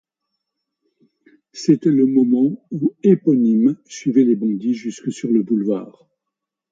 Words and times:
C'était 1.53 1.91
le 1.91 2.07
moment 2.07 2.65
où 2.71 2.95
Éponine 3.03 3.77
suivait 3.85 4.23
les 4.23 4.35
bandits 4.35 4.73
jusque 4.73 5.13
sur 5.13 5.29
le 5.29 5.43
boulevard. 5.43 6.07